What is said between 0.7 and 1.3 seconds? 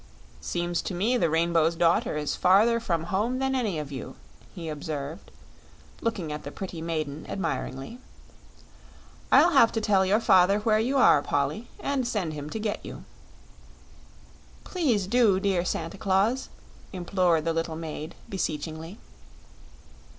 to me the